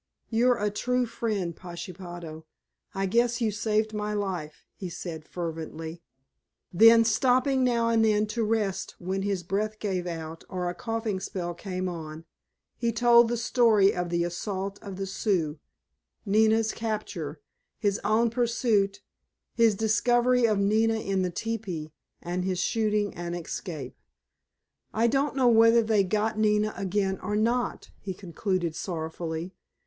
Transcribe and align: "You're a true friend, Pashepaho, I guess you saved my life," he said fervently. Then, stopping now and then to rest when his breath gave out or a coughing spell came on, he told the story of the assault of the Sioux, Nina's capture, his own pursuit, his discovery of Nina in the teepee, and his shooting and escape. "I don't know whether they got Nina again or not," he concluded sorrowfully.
"You're 0.31 0.57
a 0.57 0.71
true 0.71 1.05
friend, 1.05 1.55
Pashepaho, 1.55 2.43
I 2.95 3.05
guess 3.05 3.39
you 3.39 3.51
saved 3.51 3.93
my 3.93 4.15
life," 4.15 4.65
he 4.73 4.89
said 4.89 5.27
fervently. 5.27 6.01
Then, 6.73 7.05
stopping 7.05 7.63
now 7.63 7.87
and 7.89 8.03
then 8.03 8.25
to 8.33 8.43
rest 8.43 8.95
when 8.97 9.21
his 9.21 9.43
breath 9.43 9.77
gave 9.77 10.07
out 10.07 10.43
or 10.49 10.67
a 10.67 10.73
coughing 10.73 11.19
spell 11.19 11.53
came 11.53 11.87
on, 11.87 12.25
he 12.79 12.91
told 12.91 13.27
the 13.27 13.37
story 13.37 13.93
of 13.93 14.09
the 14.09 14.23
assault 14.23 14.81
of 14.81 14.95
the 14.95 15.05
Sioux, 15.05 15.59
Nina's 16.25 16.71
capture, 16.71 17.39
his 17.77 17.99
own 18.03 18.31
pursuit, 18.31 19.03
his 19.53 19.75
discovery 19.75 20.45
of 20.47 20.57
Nina 20.57 20.97
in 20.97 21.21
the 21.21 21.29
teepee, 21.29 21.91
and 22.23 22.43
his 22.43 22.57
shooting 22.57 23.13
and 23.13 23.35
escape. 23.35 23.95
"I 24.95 25.05
don't 25.05 25.35
know 25.35 25.49
whether 25.49 25.83
they 25.83 26.03
got 26.03 26.39
Nina 26.39 26.73
again 26.75 27.19
or 27.21 27.35
not," 27.35 27.91
he 27.99 28.15
concluded 28.15 28.75
sorrowfully. 28.75 29.53